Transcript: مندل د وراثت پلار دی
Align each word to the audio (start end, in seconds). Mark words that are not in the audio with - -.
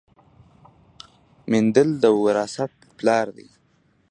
مندل 1.51 1.89
د 2.03 2.05
وراثت 2.23 2.71
پلار 2.97 3.27
دی 3.37 3.47